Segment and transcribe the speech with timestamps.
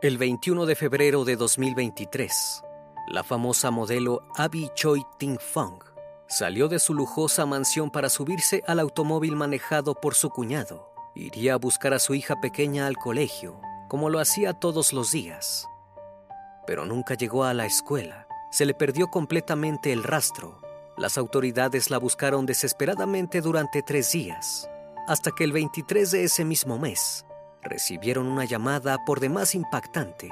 [0.00, 2.62] El 21 de febrero de 2023,
[3.08, 5.82] la famosa modelo Abby Choi Ting Fong
[6.28, 10.92] salió de su lujosa mansión para subirse al automóvil manejado por su cuñado.
[11.16, 15.66] Iría a buscar a su hija pequeña al colegio, como lo hacía todos los días.
[16.64, 18.28] Pero nunca llegó a la escuela.
[18.52, 20.60] Se le perdió completamente el rastro.
[20.96, 24.70] Las autoridades la buscaron desesperadamente durante tres días,
[25.08, 27.24] hasta que el 23 de ese mismo mes,
[27.62, 30.30] recibieron una llamada por demás impactante.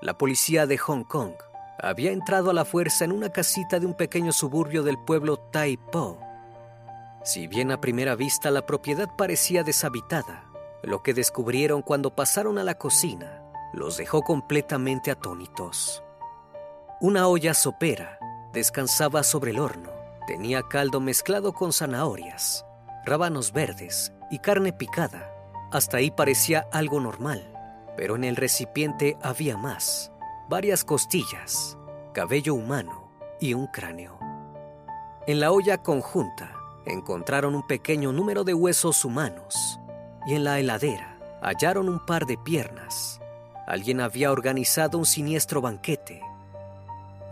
[0.00, 1.34] La policía de Hong Kong
[1.78, 5.76] había entrado a la fuerza en una casita de un pequeño suburbio del pueblo Tai
[5.76, 6.18] Po.
[7.24, 10.44] Si bien a primera vista la propiedad parecía deshabitada,
[10.82, 16.02] lo que descubrieron cuando pasaron a la cocina los dejó completamente atónitos.
[17.00, 18.18] Una olla sopera
[18.52, 19.90] descansaba sobre el horno.
[20.26, 22.64] Tenía caldo mezclado con zanahorias,
[23.04, 25.30] rábanos verdes y carne picada.
[25.70, 27.52] Hasta ahí parecía algo normal,
[27.96, 30.12] pero en el recipiente había más,
[30.48, 31.76] varias costillas,
[32.12, 33.10] cabello humano
[33.40, 34.18] y un cráneo.
[35.26, 36.52] En la olla conjunta
[36.86, 39.80] encontraron un pequeño número de huesos humanos
[40.24, 43.20] y en la heladera hallaron un par de piernas.
[43.66, 46.20] Alguien había organizado un siniestro banquete.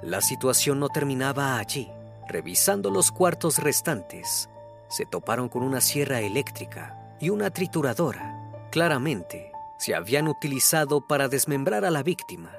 [0.02, 1.88] La situación no terminaba allí.
[2.26, 4.48] Revisando los cuartos restantes,
[4.88, 8.40] se toparon con una sierra eléctrica y una trituradora.
[8.70, 12.52] Claramente, se habían utilizado para desmembrar a la víctima.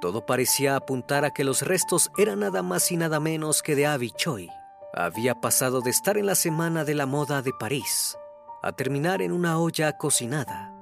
[0.00, 3.86] Todo parecía apuntar a que los restos eran nada más y nada menos que de
[3.86, 4.48] Abby Choi.
[4.94, 8.16] Había pasado de estar en la Semana de la Moda de París
[8.62, 10.72] a terminar en una olla cocinada.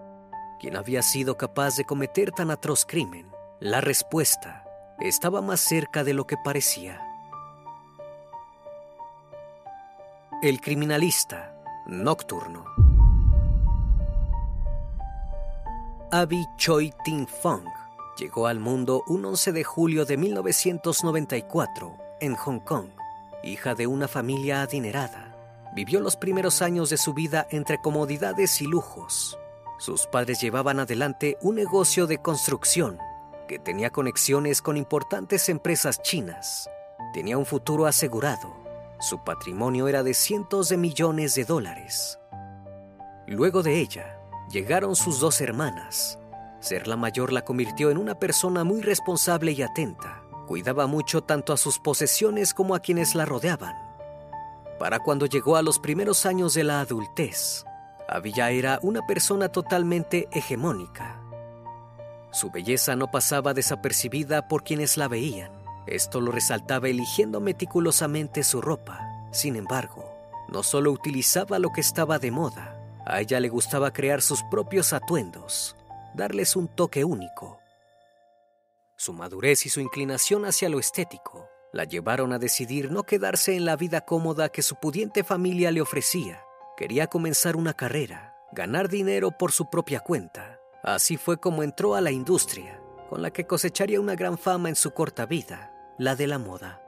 [0.59, 3.31] ¿Quién había sido capaz de cometer tan atroz crimen?
[3.61, 4.65] La respuesta
[4.99, 7.01] estaba más cerca de lo que parecía.
[10.43, 11.60] El criminalista
[11.91, 12.65] nocturno.
[16.13, 17.65] Abby Choi Ting Fong
[18.17, 22.87] llegó al mundo un 11 de julio de 1994 en Hong Kong,
[23.43, 25.35] hija de una familia adinerada.
[25.75, 29.39] Vivió los primeros años de su vida entre comodidades y lujos.
[29.79, 32.99] Sus padres llevaban adelante un negocio de construcción
[33.49, 36.69] que tenía conexiones con importantes empresas chinas.
[37.13, 38.60] Tenía un futuro asegurado.
[39.01, 42.19] Su patrimonio era de cientos de millones de dólares.
[43.27, 44.19] Luego de ella,
[44.51, 46.19] llegaron sus dos hermanas.
[46.61, 50.23] Ser la mayor la convirtió en una persona muy responsable y atenta.
[50.47, 53.75] Cuidaba mucho tanto a sus posesiones como a quienes la rodeaban.
[54.79, 57.65] Para cuando llegó a los primeros años de la adultez,
[58.07, 61.21] Abby ya era una persona totalmente hegemónica.
[62.33, 65.60] Su belleza no pasaba desapercibida por quienes la veían.
[65.87, 69.01] Esto lo resaltaba eligiendo meticulosamente su ropa.
[69.33, 70.05] Sin embargo,
[70.49, 74.93] no solo utilizaba lo que estaba de moda, a ella le gustaba crear sus propios
[74.93, 75.77] atuendos,
[76.15, 77.59] darles un toque único.
[78.97, 83.65] Su madurez y su inclinación hacia lo estético la llevaron a decidir no quedarse en
[83.65, 86.43] la vida cómoda que su pudiente familia le ofrecía.
[86.77, 90.59] Quería comenzar una carrera, ganar dinero por su propia cuenta.
[90.83, 92.80] Así fue como entró a la industria,
[93.11, 96.81] con la que cosecharía una gran fama en su corta vida, la de la moda.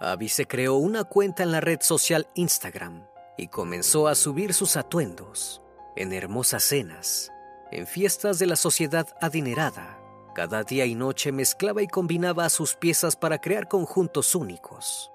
[0.00, 3.04] Abby se creó una cuenta en la red social Instagram
[3.36, 5.60] y comenzó a subir sus atuendos
[5.96, 7.32] en hermosas cenas,
[7.72, 9.98] en fiestas de la sociedad adinerada.
[10.36, 15.10] Cada día y noche mezclaba y combinaba sus piezas para crear conjuntos únicos.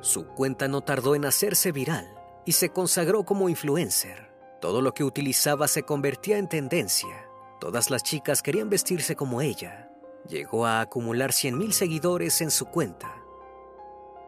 [0.00, 2.08] Su cuenta no tardó en hacerse viral
[2.44, 4.27] y se consagró como influencer.
[4.60, 7.28] Todo lo que utilizaba se convertía en tendencia.
[7.60, 9.90] Todas las chicas querían vestirse como ella.
[10.28, 13.18] Llegó a acumular 100.000 seguidores en su cuenta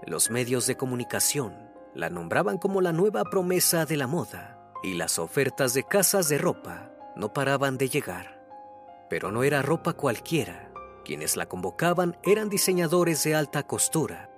[0.06, 5.19] los medios de comunicación la nombraban como la nueva promesa de la moda y las
[5.19, 8.41] ofertas de casas de ropa no paraban de llegar.
[9.11, 10.73] Pero no era ropa cualquiera.
[11.05, 14.31] Quienes la convocaban eran diseñadores de alta costura.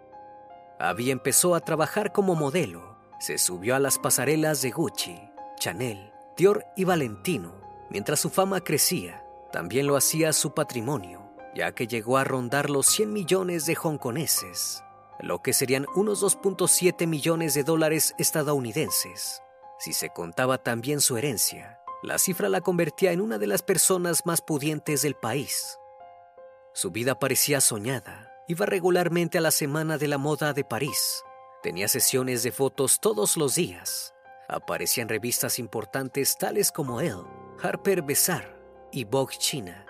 [0.80, 2.98] Abby empezó a trabajar como modelo.
[3.20, 5.30] Se subió a las pasarelas de Gucci,
[5.62, 7.54] Chanel, Dior y Valentino.
[7.90, 12.86] Mientras su fama crecía, también lo hacía su patrimonio, ya que llegó a rondar los
[12.86, 14.82] 100 millones de hongkoneses
[15.22, 19.40] lo que serían unos 2.7 millones de dólares estadounidenses.
[19.78, 24.26] Si se contaba también su herencia, la cifra la convertía en una de las personas
[24.26, 25.78] más pudientes del país.
[26.74, 28.32] Su vida parecía soñada.
[28.48, 31.22] Iba regularmente a la Semana de la Moda de París.
[31.62, 34.11] Tenía sesiones de fotos todos los días.
[34.52, 37.24] Aparecía en revistas importantes tales como Elle,
[37.62, 38.54] Harper Bazaar
[38.92, 39.86] y Vogue China.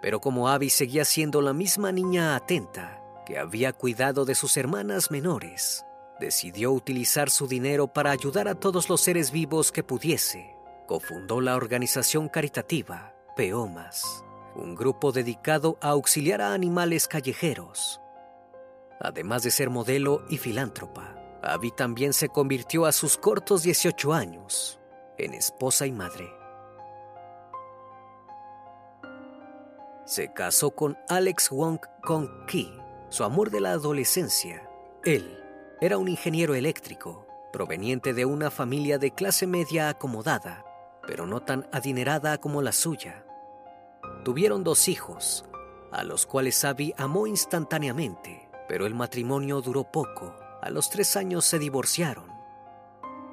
[0.00, 5.10] Pero como Abby seguía siendo la misma niña atenta, que había cuidado de sus hermanas
[5.10, 5.84] menores,
[6.18, 10.56] decidió utilizar su dinero para ayudar a todos los seres vivos que pudiese.
[10.86, 14.24] Cofundó la organización caritativa Peomas,
[14.56, 18.00] un grupo dedicado a auxiliar a animales callejeros.
[18.98, 24.80] Además de ser modelo y filántropa, Abby también se convirtió a sus cortos 18 años
[25.18, 26.32] en esposa y madre.
[30.04, 32.72] Se casó con Alex Wong Kong Ki,
[33.10, 34.68] su amor de la adolescencia.
[35.04, 35.38] Él
[35.80, 40.64] era un ingeniero eléctrico, proveniente de una familia de clase media acomodada,
[41.06, 43.24] pero no tan adinerada como la suya.
[44.24, 45.44] Tuvieron dos hijos,
[45.92, 50.34] a los cuales Abby amó instantáneamente, pero el matrimonio duró poco.
[50.60, 52.30] A los tres años se divorciaron.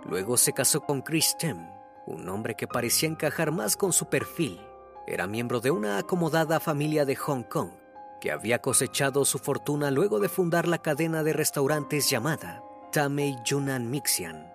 [0.04, 1.68] Luego se casó con Chris Tem,
[2.06, 4.62] un hombre que parecía encajar más con su perfil.
[5.07, 7.72] Era miembro de una acomodada familia de Hong Kong
[8.25, 13.89] que había cosechado su fortuna luego de fundar la cadena de restaurantes llamada Tamei Yunnan
[13.89, 14.51] Mixian.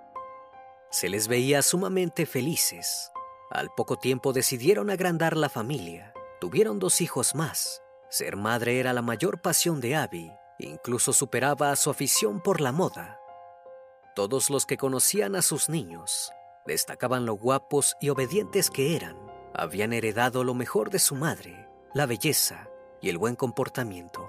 [0.90, 3.12] Se les veía sumamente felices.
[3.50, 6.12] Al poco tiempo decidieron agrandar la familia.
[6.40, 7.82] Tuvieron dos hijos más.
[8.08, 10.32] Ser madre era la mayor pasión de Abby,
[10.66, 13.20] incluso superaba a su afición por la moda.
[14.14, 16.32] Todos los que conocían a sus niños
[16.66, 19.16] destacaban lo guapos y obedientes que eran.
[19.54, 22.68] Habían heredado lo mejor de su madre, la belleza,
[23.00, 24.28] y el buen comportamiento.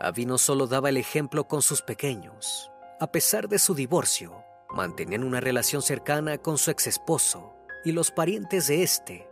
[0.00, 2.70] Abby no solo daba el ejemplo con sus pequeños.
[3.00, 7.54] A pesar de su divorcio, mantenían una relación cercana con su ex esposo
[7.84, 9.28] y los parientes de este.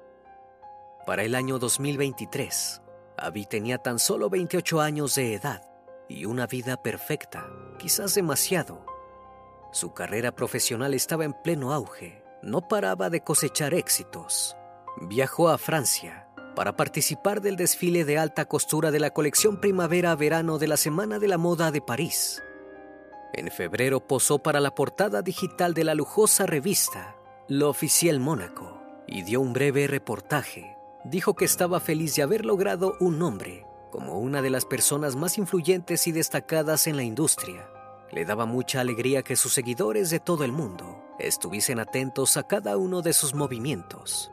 [1.05, 2.81] Para el año 2023,
[3.17, 5.72] Abby tenía tan solo 28 años de edad
[6.09, 8.85] y una vida perfecta, quizás demasiado.
[9.73, 14.57] Su carrera profesional estaba en pleno auge, no paraba de cosechar éxitos.
[15.01, 20.69] Viajó a Francia, para participar del desfile de alta costura de la colección primavera-verano de
[20.69, 22.43] la Semana de la Moda de París.
[23.33, 27.17] En febrero posó para la portada digital de la lujosa revista
[27.49, 30.77] L'Officiel Mónaco y dio un breve reportaje.
[31.05, 35.39] Dijo que estaba feliz de haber logrado un nombre como una de las personas más
[35.39, 37.69] influyentes y destacadas en la industria.
[38.11, 42.77] Le daba mucha alegría que sus seguidores de todo el mundo estuviesen atentos a cada
[42.77, 44.33] uno de sus movimientos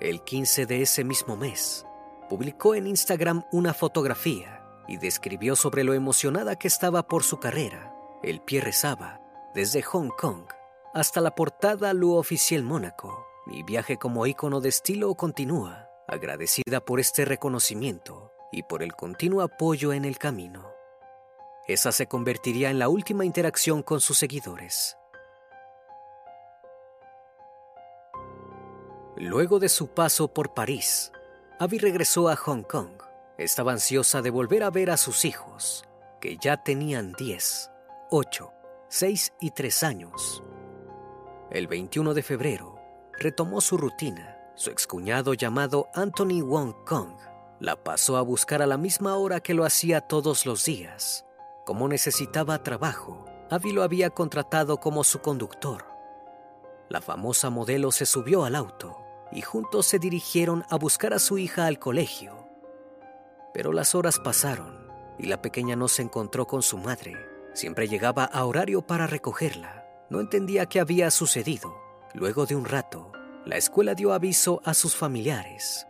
[0.00, 1.86] el 15 de ese mismo mes,
[2.28, 7.94] publicó en Instagram una fotografía y describió sobre lo emocionada que estaba por su carrera.
[8.22, 9.20] El pie rezaba,
[9.54, 10.44] desde Hong Kong
[10.92, 13.26] hasta la portada Lu Oficial Mónaco.
[13.46, 19.42] Mi viaje como ícono de estilo continúa, agradecida por este reconocimiento y por el continuo
[19.42, 20.72] apoyo en el camino.
[21.66, 24.98] esa se convertiría en la última interacción con sus seguidores.
[29.16, 31.10] Luego de su paso por París,
[31.58, 33.02] Abby regresó a Hong Kong.
[33.38, 35.84] Estaba ansiosa de volver a ver a sus hijos,
[36.20, 37.70] que ya tenían 10,
[38.10, 38.52] 8,
[38.88, 40.42] 6 y 3 años.
[41.50, 42.78] El 21 de febrero,
[43.18, 44.38] retomó su rutina.
[44.54, 47.16] Su excuñado llamado Anthony Wong Kong
[47.64, 51.24] la pasó a buscar a la misma hora que lo hacía todos los días.
[51.64, 55.86] Como necesitaba trabajo, Abby lo había contratado como su conductor.
[56.90, 58.98] La famosa modelo se subió al auto
[59.32, 62.36] y juntos se dirigieron a buscar a su hija al colegio.
[63.54, 64.86] Pero las horas pasaron
[65.18, 67.16] y la pequeña no se encontró con su madre.
[67.54, 69.86] Siempre llegaba a horario para recogerla.
[70.10, 71.74] No entendía qué había sucedido.
[72.12, 73.10] Luego de un rato,
[73.46, 75.86] la escuela dio aviso a sus familiares.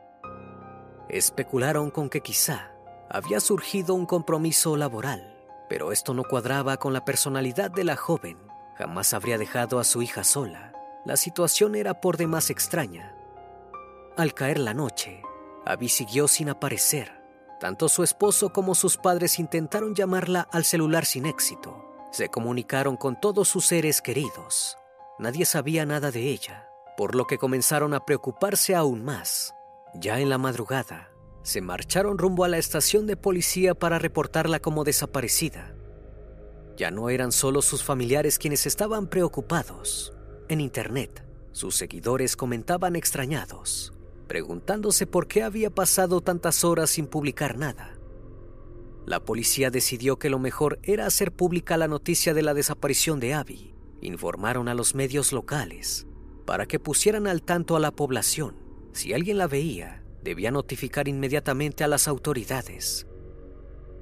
[1.08, 2.70] Especularon con que quizá
[3.10, 5.36] había surgido un compromiso laboral,
[5.68, 8.38] pero esto no cuadraba con la personalidad de la joven.
[8.76, 10.72] Jamás habría dejado a su hija sola.
[11.04, 13.14] La situación era por demás extraña.
[14.16, 15.22] Al caer la noche,
[15.66, 17.12] Abby siguió sin aparecer.
[17.60, 21.84] Tanto su esposo como sus padres intentaron llamarla al celular sin éxito.
[22.10, 24.76] Se comunicaron con todos sus seres queridos.
[25.18, 29.53] Nadie sabía nada de ella, por lo que comenzaron a preocuparse aún más.
[30.00, 31.10] Ya en la madrugada,
[31.42, 35.74] se marcharon rumbo a la estación de policía para reportarla como desaparecida.
[36.76, 40.12] Ya no eran solo sus familiares quienes estaban preocupados.
[40.48, 43.94] En Internet, sus seguidores comentaban extrañados
[44.26, 47.94] preguntándose por qué había pasado tantas horas sin publicar nada.
[49.06, 53.34] La policía decidió que lo mejor era hacer pública la noticia de la desaparición de
[53.34, 53.74] Abby.
[54.00, 56.06] Informaron a los medios locales
[56.46, 58.56] para que pusieran al tanto a la población.
[58.94, 63.08] Si alguien la veía, debía notificar inmediatamente a las autoridades.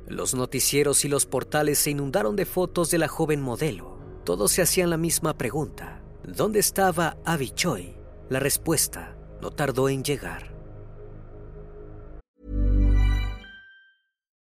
[0.07, 3.99] Los noticieros y los portales se inundaron de fotos de la joven modelo.
[4.25, 6.03] Todos se hacían la misma pregunta.
[6.25, 7.97] ¿Dónde estaba Abby Choi?
[8.29, 10.51] La respuesta no tardó en llegar.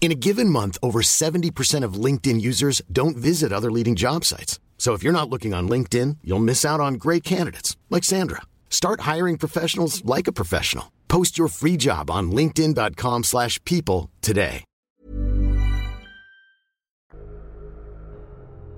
[0.00, 4.60] In a given month, over 70% of LinkedIn users don't visit other leading job sites.
[4.78, 8.42] So if you're not looking on LinkedIn, you'll miss out on great candidates like Sandra.
[8.70, 10.92] Start hiring professionals like a professional.
[11.08, 14.64] Post your free job on linkedin.com/people today.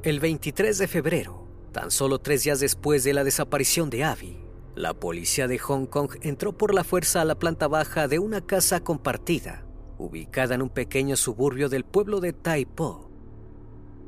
[0.04, 4.38] El 23 de febrero, tan solo tres días después de la desaparición de Abby,
[4.76, 8.40] la policía de Hong Kong entró por la fuerza a la planta baja de una
[8.40, 9.67] casa compartida
[9.98, 13.10] ubicada en un pequeño suburbio del pueblo de Tai Po.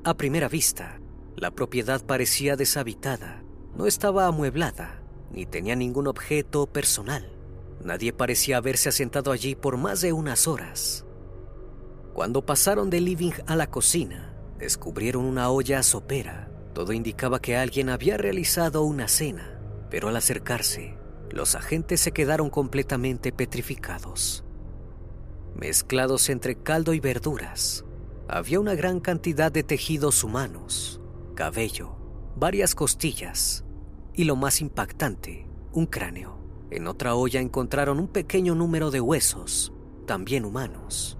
[0.04, 1.00] A primera vista,
[1.36, 3.42] la propiedad parecía deshabitada,
[3.76, 7.30] no estaba amueblada, ni tenía ningún objeto personal.
[7.84, 11.04] Nadie parecía haberse asentado allí por más de unas horas.
[12.12, 16.50] Cuando pasaron del living a la cocina, descubrieron una olla sopera.
[16.74, 19.58] Todo indicaba que alguien había realizado una cena,
[19.90, 20.96] pero al acercarse,
[21.30, 24.44] los agentes se quedaron completamente petrificados
[25.60, 27.84] mezclados entre caldo y verduras.
[28.28, 31.02] Había una gran cantidad de tejidos humanos,
[31.34, 31.96] cabello,
[32.34, 33.64] varias costillas
[34.14, 36.38] y lo más impactante, un cráneo.
[36.70, 39.74] En otra olla encontraron un pequeño número de huesos,
[40.06, 41.18] también humanos.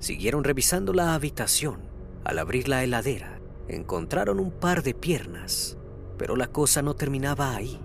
[0.00, 1.82] Siguieron revisando la habitación.
[2.24, 5.78] Al abrir la heladera, encontraron un par de piernas,
[6.18, 7.80] pero la cosa no terminaba ahí.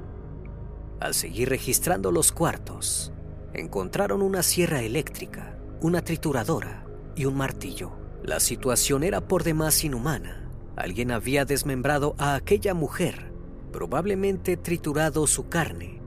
[1.00, 3.14] Al seguir registrando los cuartos,
[3.54, 7.92] encontraron una sierra eléctrica, una trituradora y un martillo.
[8.24, 10.50] La situación era por demás inhumana.
[10.76, 13.32] Alguien había desmembrado a aquella mujer,
[13.72, 16.02] probablemente triturado su carne.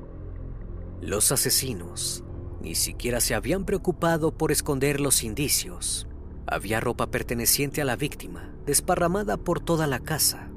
[1.00, 2.24] Los asesinos
[2.64, 6.08] ni siquiera se habían preocupado por esconder los indicios.
[6.46, 10.48] Había ropa perteneciente a la víctima, desparramada por toda la casa.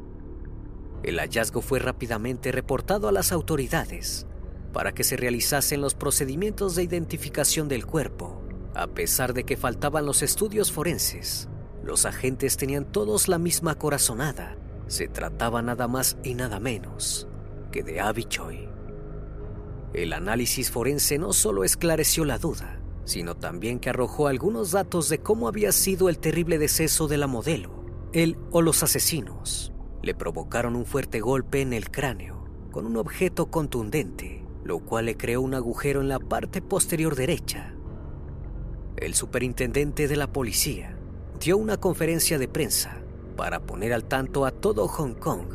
[1.03, 4.25] El hallazgo fue rápidamente reportado a las autoridades,
[4.73, 8.41] para que se realizasen los procedimientos de identificación del cuerpo.
[8.75, 11.49] A pesar de que faltaban los estudios forenses,
[11.83, 14.57] los agentes tenían todos la misma corazonada.
[14.87, 17.27] Se trataba nada más y nada menos
[17.71, 18.69] que de Abby Choi.
[19.93, 25.19] El análisis forense no solo esclareció la duda, sino también que arrojó algunos datos de
[25.19, 27.85] cómo había sido el terrible deceso de la modelo.
[28.13, 29.71] Él o los asesinos
[30.01, 35.15] le provocaron un fuerte golpe en el cráneo con un objeto contundente, lo cual le
[35.15, 37.73] creó un agujero en la parte posterior derecha.
[38.97, 40.97] El superintendente de la policía
[41.39, 42.97] dio una conferencia de prensa
[43.37, 45.45] para poner al tanto a todo Hong Kong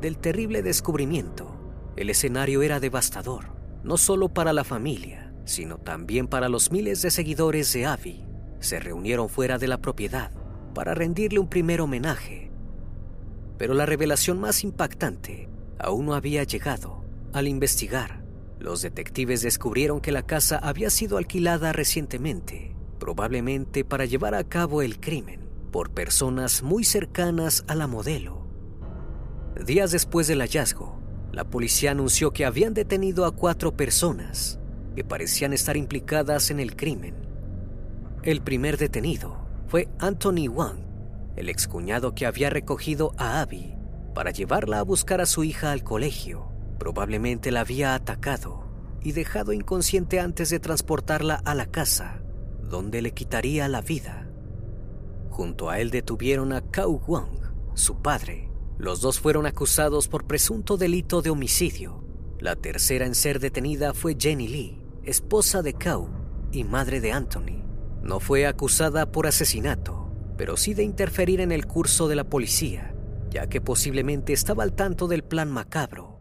[0.00, 1.50] del terrible descubrimiento.
[1.96, 3.46] El escenario era devastador,
[3.82, 8.24] no solo para la familia, sino también para los miles de seguidores de Avi.
[8.60, 10.30] Se reunieron fuera de la propiedad
[10.74, 12.52] para rendirle un primer homenaje.
[13.58, 15.48] Pero la revelación más impactante
[15.80, 17.04] aún no había llegado.
[17.32, 18.19] Al investigar,
[18.60, 24.82] los detectives descubrieron que la casa había sido alquilada recientemente, probablemente para llevar a cabo
[24.82, 28.46] el crimen, por personas muy cercanas a la modelo.
[29.64, 31.00] Días después del hallazgo,
[31.32, 34.58] la policía anunció que habían detenido a cuatro personas
[34.94, 37.14] que parecían estar implicadas en el crimen.
[38.22, 39.38] El primer detenido
[39.68, 40.80] fue Anthony Wang,
[41.36, 43.74] el excuñado que había recogido a Abby
[44.14, 46.49] para llevarla a buscar a su hija al colegio.
[46.80, 48.64] Probablemente la había atacado
[49.02, 52.22] y dejado inconsciente antes de transportarla a la casa,
[52.62, 54.30] donde le quitaría la vida.
[55.28, 57.28] Junto a él detuvieron a Kau Wang,
[57.74, 58.50] su padre.
[58.78, 62.02] Los dos fueron acusados por presunto delito de homicidio.
[62.38, 66.08] La tercera en ser detenida fue Jenny Lee, esposa de Kau
[66.50, 67.62] y madre de Anthony.
[68.02, 72.94] No fue acusada por asesinato, pero sí de interferir en el curso de la policía,
[73.28, 76.19] ya que posiblemente estaba al tanto del plan macabro.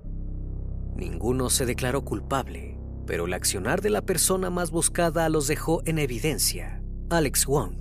[0.99, 2.77] Ninguno se declaró culpable,
[3.07, 6.83] pero el accionar de la persona más buscada los dejó en evidencia.
[7.09, 7.77] Alex Wong,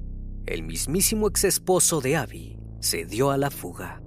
[0.47, 4.01] el mismísimo ex esposo de Abby, se dio a la fuga.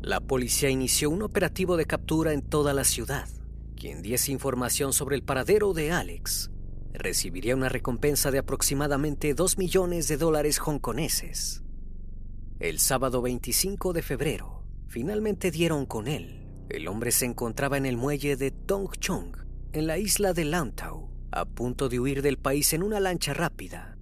[0.00, 3.28] La policía inició un operativo de captura en toda la ciudad.
[3.76, 6.50] Quien diese información sobre el paradero de Alex
[6.94, 11.62] recibiría una recompensa de aproximadamente 2 millones de dólares hongkoneses.
[12.60, 16.45] El sábado 25 de febrero, finalmente dieron con él.
[16.68, 19.36] El hombre se encontraba en el muelle de Tongchong,
[19.72, 23.96] en la isla de Lantau, a punto de huir del país en una lancha rápida.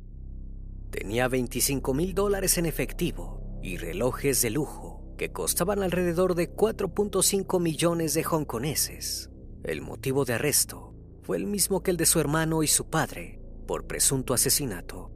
[0.91, 7.61] Tenía 25 mil dólares en efectivo y relojes de lujo que costaban alrededor de 4.5
[7.61, 9.31] millones de hongkoneses.
[9.63, 13.41] El motivo de arresto fue el mismo que el de su hermano y su padre,
[13.67, 15.11] por presunto asesinato.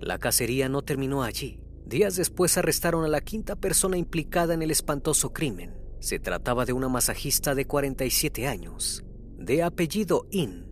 [0.00, 1.60] La cacería no terminó allí.
[1.86, 5.81] Días después arrestaron a la quinta persona implicada en el espantoso crimen.
[6.02, 9.04] Se trataba de una masajista de 47 años,
[9.38, 10.66] de apellido In.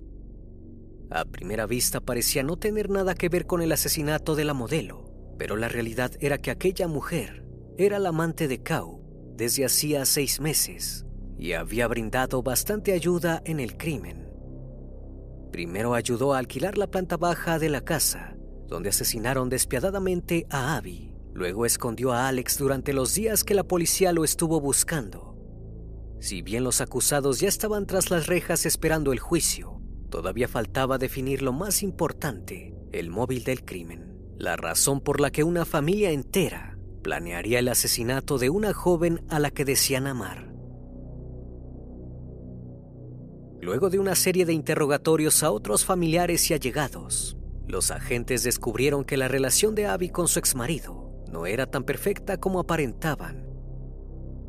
[1.09, 5.05] A primera vista parecía no tener nada que ver con el asesinato de la modelo,
[5.39, 7.47] pero la realidad era que aquella mujer
[7.79, 9.05] era la amante de Kau
[9.37, 11.07] desde hacía seis meses
[11.39, 14.29] y había brindado bastante ayuda en el crimen.
[15.53, 21.10] Primero ayudó a alquilar la planta baja de la casa, donde asesinaron despiadadamente a Abby.
[21.33, 25.37] Luego escondió a Alex durante los días que la policía lo estuvo buscando.
[26.21, 31.41] Si bien los acusados ya estaban tras las rejas esperando el juicio, todavía faltaba definir
[31.41, 36.79] lo más importante, el móvil del crimen, la razón por la que una familia entera
[37.03, 40.53] planearía el asesinato de una joven a la que decían amar.
[43.63, 49.17] Luego de una serie de interrogatorios a otros familiares y allegados, los agentes descubrieron que
[49.17, 53.47] la relación de Abby con su exmarido no era tan perfecta como aparentaban.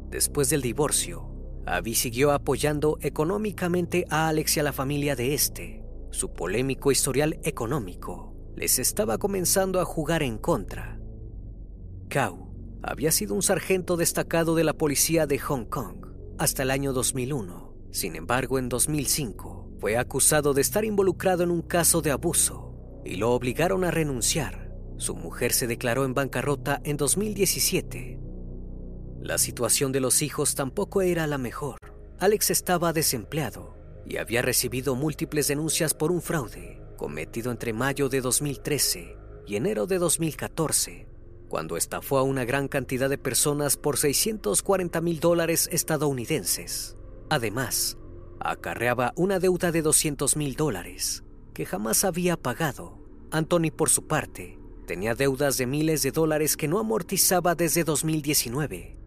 [0.10, 1.30] Después del divorcio,
[1.65, 5.86] Abby siguió apoyando económicamente a Alex y a la familia de este.
[6.10, 11.00] Su polémico historial económico les estaba comenzando a jugar en contra.
[12.10, 16.91] Kau había sido un sargento destacado de la policía de Hong Kong hasta el año
[16.91, 22.74] 2001 sin embargo, en 2005 fue acusado de estar involucrado en un caso de abuso
[23.04, 24.61] y lo obligaron a renunciar.
[25.02, 28.20] Su mujer se declaró en bancarrota en 2017.
[29.20, 31.80] La situación de los hijos tampoco era la mejor.
[32.20, 38.22] Alex estaba desempleado y había recibido múltiples denuncias por un fraude cometido entre mayo de
[38.22, 41.08] 2013 y enero de 2014,
[41.50, 46.96] cuando estafó a una gran cantidad de personas por 640 mil dólares estadounidenses.
[47.32, 47.98] Además,
[48.40, 51.24] acarreaba una deuda de 200 mil dólares
[51.56, 53.00] que jamás había pagado.
[53.32, 54.61] Anthony, por su parte,
[54.91, 58.97] tenía deudas de miles de dólares que no amortizaba desde 2019.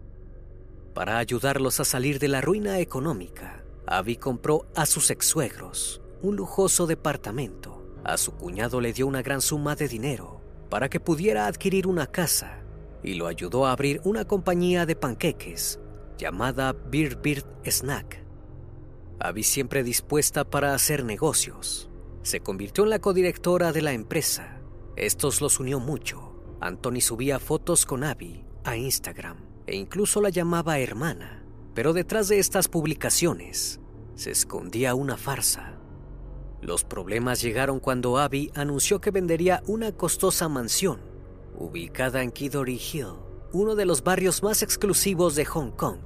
[0.95, 6.87] Para ayudarlos a salir de la ruina económica, Abby compró a sus ex-suegros un lujoso
[6.87, 7.85] departamento.
[8.03, 12.07] A su cuñado le dio una gran suma de dinero para que pudiera adquirir una
[12.07, 12.63] casa
[13.03, 15.81] y lo ayudó a abrir una compañía de panqueques
[16.17, 18.25] llamada Beer Beard Snack.
[19.21, 21.91] Abby siempre dispuesta para hacer negocios,
[22.23, 24.54] se convirtió en la codirectora de la empresa.
[24.97, 26.35] Estos los unió mucho.
[26.61, 31.45] Anthony subía fotos con Abby a Instagram e incluso la llamaba hermana.
[31.75, 33.81] Pero detrás de estas publicaciones
[34.15, 35.79] se escondía una farsa.
[36.61, 41.01] Los problemas llegaron cuando Abby anunció que vendería una costosa mansión
[41.59, 43.15] ubicada en Kidori Hill,
[43.53, 45.99] uno de los barrios más exclusivos de Hong Kong.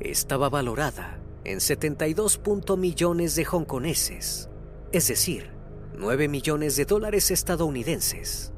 [0.00, 2.40] Estaba valorada en 72
[2.76, 4.48] millones de hongkoneses,
[4.92, 5.50] es decir,
[5.96, 8.52] 9 millones de dólares estadounidenses.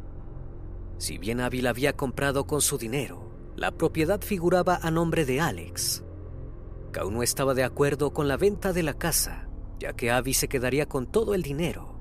[0.98, 5.40] Si bien Abby la había comprado con su dinero, la propiedad figuraba a nombre de
[5.40, 6.04] Alex.
[6.92, 9.48] Kau no estaba de acuerdo con la venta de la casa,
[9.80, 11.98] ya que Abby se quedaría con todo el dinero.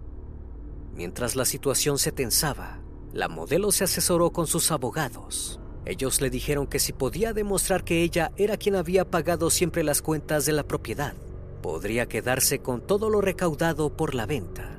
[0.94, 2.80] Mientras la situación se tensaba,
[3.12, 5.60] la modelo se asesoró con sus abogados.
[5.86, 10.02] Ellos le dijeron que si podía demostrar que ella era quien había pagado siempre las
[10.02, 11.16] cuentas de la propiedad,
[11.62, 14.73] podría quedarse con todo lo recaudado por la venta.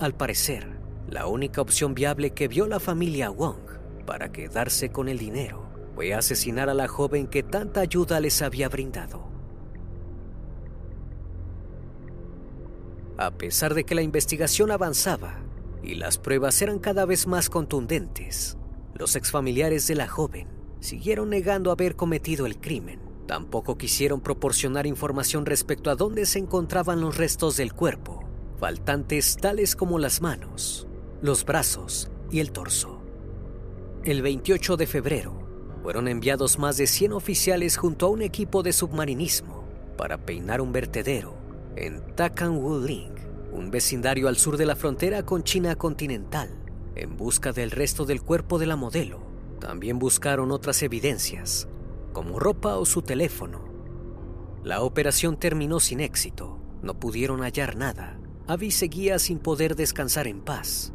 [0.00, 0.66] Al parecer,
[1.10, 3.60] la única opción viable que vio la familia Wong
[4.06, 8.70] para quedarse con el dinero fue asesinar a la joven que tanta ayuda les había
[8.70, 9.28] brindado.
[13.18, 15.40] A pesar de que la investigación avanzaba
[15.82, 18.56] y las pruebas eran cada vez más contundentes,
[18.94, 20.48] los exfamiliares de la joven
[20.80, 23.00] siguieron negando haber cometido el crimen.
[23.26, 28.19] Tampoco quisieron proporcionar información respecto a dónde se encontraban los restos del cuerpo
[28.60, 30.86] faltantes tales como las manos,
[31.22, 33.00] los brazos y el torso.
[34.04, 35.32] El 28 de febrero
[35.82, 39.64] fueron enviados más de 100 oficiales junto a un equipo de submarinismo
[39.96, 41.38] para peinar un vertedero
[41.74, 43.14] en Takan Wuling,
[43.50, 46.50] un vecindario al sur de la frontera con China continental,
[46.96, 49.22] en busca del resto del cuerpo de la modelo.
[49.58, 51.66] También buscaron otras evidencias,
[52.12, 53.64] como ropa o su teléfono.
[54.62, 58.19] La operación terminó sin éxito, no pudieron hallar nada,
[58.50, 60.92] Abby seguía sin poder descansar en paz.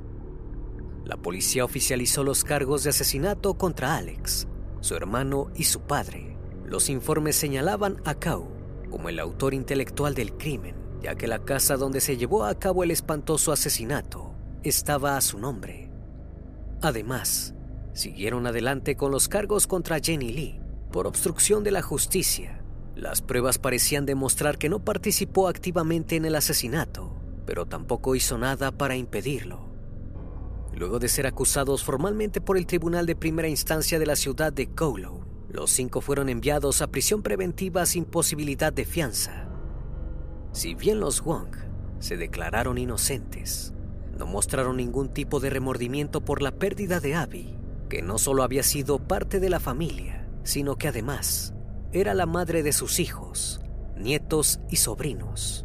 [1.05, 4.45] La policía oficializó los cargos de asesinato contra Alex,
[4.81, 6.35] su hermano y su padre.
[6.65, 8.49] Los informes señalaban a Kau
[8.89, 12.83] como el autor intelectual del crimen, ya que la casa donde se llevó a cabo
[12.83, 15.89] el espantoso asesinato estaba a su nombre.
[16.81, 17.55] Además,
[17.93, 20.59] siguieron adelante con los cargos contra Jenny Lee
[20.91, 22.61] por obstrucción de la justicia.
[22.97, 27.14] Las pruebas parecían demostrar que no participó activamente en el asesinato
[27.45, 29.65] pero tampoco hizo nada para impedirlo.
[30.73, 34.67] Luego de ser acusados formalmente por el Tribunal de Primera Instancia de la ciudad de
[34.67, 39.47] Kowloon, los cinco fueron enviados a prisión preventiva sin posibilidad de fianza.
[40.51, 41.55] Si bien los Wong
[41.99, 43.73] se declararon inocentes,
[44.17, 47.57] no mostraron ningún tipo de remordimiento por la pérdida de Abby,
[47.89, 51.53] que no solo había sido parte de la familia, sino que además
[51.91, 53.61] era la madre de sus hijos,
[53.95, 55.64] nietos y sobrinos.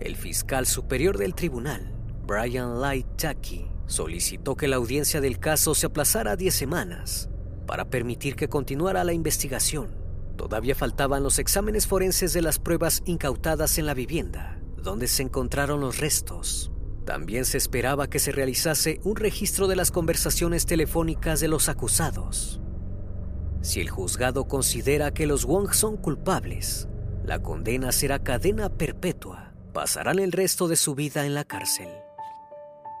[0.00, 1.90] El fiscal superior del tribunal,
[2.26, 7.30] Brian Light Tucky, solicitó que la audiencia del caso se aplazara 10 semanas
[7.66, 9.96] para permitir que continuara la investigación.
[10.36, 15.80] Todavía faltaban los exámenes forenses de las pruebas incautadas en la vivienda, donde se encontraron
[15.80, 16.70] los restos.
[17.06, 22.60] También se esperaba que se realizase un registro de las conversaciones telefónicas de los acusados.
[23.62, 26.86] Si el juzgado considera que los Wong son culpables,
[27.24, 29.45] la condena será cadena perpetua
[29.76, 31.90] pasarán el resto de su vida en la cárcel.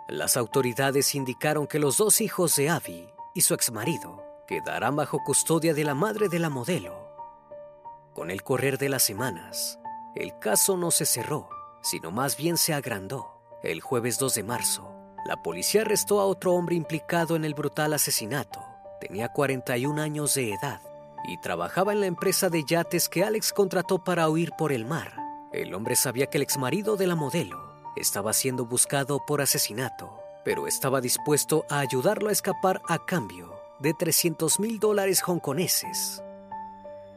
[0.08, 5.72] Las autoridades indicaron que los dos hijos de Abby y su exmarido quedarán bajo custodia
[5.72, 6.94] de la madre de la modelo.
[8.12, 9.78] Con el correr de las semanas,
[10.14, 11.48] el caso no se cerró,
[11.80, 13.40] sino más bien se agrandó.
[13.62, 17.94] El jueves 2 de marzo, la policía arrestó a otro hombre implicado en el brutal
[17.94, 18.62] asesinato.
[19.00, 20.82] Tenía 41 años de edad
[21.26, 25.25] y trabajaba en la empresa de yates que Alex contrató para huir por el mar.
[25.56, 30.66] El hombre sabía que el exmarido de la modelo estaba siendo buscado por asesinato, pero
[30.66, 36.22] estaba dispuesto a ayudarlo a escapar a cambio de 300 mil dólares hongkoneses.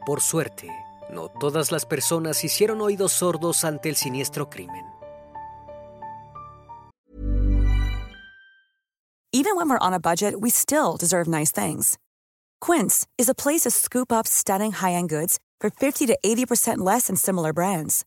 [0.06, 0.70] Por suerte,
[1.10, 4.86] no todas las personas hicieron oídos sordos ante el siniestro crimen.
[9.32, 11.98] Even when we're on a budget, we still deserve nice things.
[12.58, 17.06] Quince is a place to scoop up stunning high-end goods for 50 to 80% less
[17.08, 18.06] than similar brands.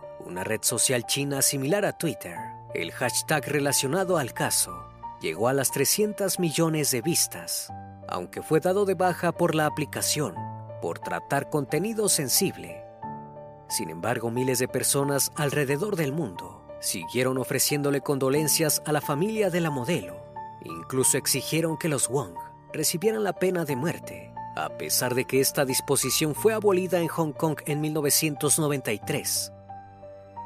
[0.25, 2.35] Una red social china similar a Twitter.
[2.73, 4.87] El hashtag relacionado al caso
[5.21, 7.71] llegó a las 300 millones de vistas,
[8.07, 10.35] aunque fue dado de baja por la aplicación
[10.81, 12.83] por tratar contenido sensible.
[13.69, 19.61] Sin embargo, miles de personas alrededor del mundo siguieron ofreciéndole condolencias a la familia de
[19.61, 20.17] la modelo.
[20.65, 22.33] Incluso exigieron que los Wong
[22.73, 27.31] recibieran la pena de muerte, a pesar de que esta disposición fue abolida en Hong
[27.31, 29.53] Kong en 1993.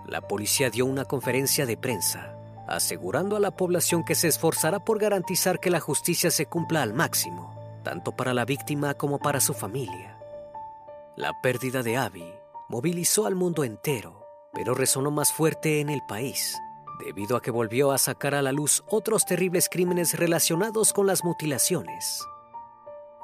[0.08, 2.38] La policía dio una conferencia de prensa,
[2.68, 6.94] asegurando a la población que se esforzará por garantizar que la justicia se cumpla al
[6.94, 10.20] máximo, tanto para la víctima como para su familia.
[11.16, 12.32] La pérdida de Abby
[12.70, 16.56] movilizó al mundo entero, pero resonó más fuerte en el país,
[17.04, 21.24] debido a que volvió a sacar a la luz otros terribles crímenes relacionados con las
[21.24, 22.24] mutilaciones.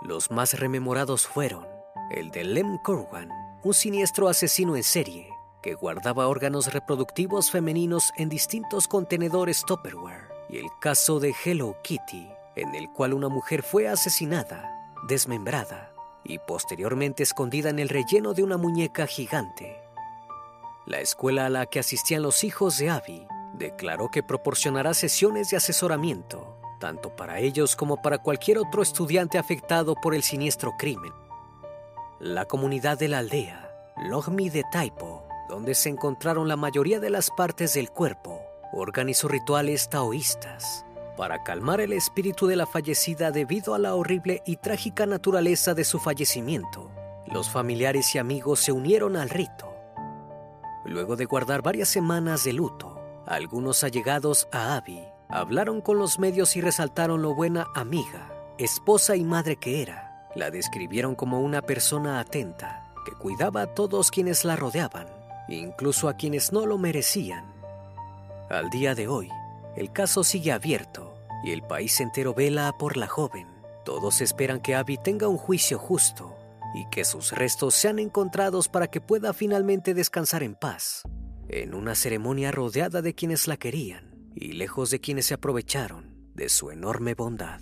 [0.02, 1.68] Los más rememorados fueron
[2.10, 3.30] el de Lem Corwan,
[3.64, 5.30] un siniestro asesino en serie
[5.62, 12.30] que guardaba órganos reproductivos femeninos en distintos contenedores Tupperware, y el caso de Hello Kitty,
[12.56, 15.94] en el cual una mujer fue asesinada, desmembrada
[16.24, 19.80] y posteriormente escondida en el relleno de una muñeca gigante.
[20.86, 25.58] La escuela a la que asistían los hijos de Abby declaró que proporcionará sesiones de
[25.58, 31.14] asesoramiento, tanto para ellos como para cualquier otro estudiante afectado por el siniestro crimen.
[32.20, 37.30] La comunidad de la aldea, Logmi de Taipo, donde se encontraron la mayoría de las
[37.30, 40.86] partes del cuerpo, organizó rituales taoístas
[41.18, 45.84] para calmar el espíritu de la fallecida debido a la horrible y trágica naturaleza de
[45.84, 46.90] su fallecimiento.
[47.28, 49.76] Los familiares y amigos se unieron al rito.
[50.86, 56.56] Luego de guardar varias semanas de luto, algunos allegados a Abby hablaron con los medios
[56.56, 60.30] y resaltaron lo buena amiga, esposa y madre que era.
[60.34, 65.21] La describieron como una persona atenta, que cuidaba a todos quienes la rodeaban,
[65.56, 67.46] incluso a quienes no lo merecían.
[68.50, 69.30] Al día de hoy,
[69.76, 73.48] el caso sigue abierto y el país entero vela por la joven.
[73.86, 76.36] Todos esperan que Abby tenga un juicio justo
[76.76, 81.04] y que sus restos sean encontrados para que pueda finalmente descansar en paz,
[81.48, 86.50] en una ceremonia rodeada de quienes la querían y lejos de quienes se aprovecharon de
[86.50, 87.62] su enorme bondad.